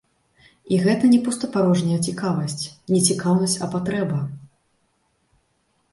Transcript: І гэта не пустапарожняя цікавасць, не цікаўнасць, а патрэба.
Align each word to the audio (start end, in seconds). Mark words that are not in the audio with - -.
І 0.75 0.79
гэта 0.85 1.05
не 1.15 1.19
пустапарожняя 1.27 1.99
цікавасць, 2.09 2.65
не 2.95 2.99
цікаўнасць, 3.11 3.61
а 3.67 3.69
патрэба. 3.77 4.21